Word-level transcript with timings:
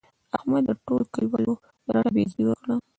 احمد 0.37 0.63
د 0.67 0.69
ټولو 0.85 1.03
کلیوالو 1.13 1.53
رټه 1.93 2.09
بې 2.13 2.21
عزتي 2.25 2.43
وکړه. 2.45 2.75